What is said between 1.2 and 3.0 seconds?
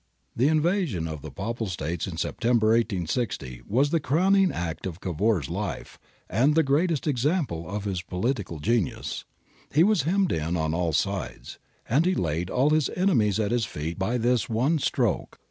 the Papal States in Septe mber,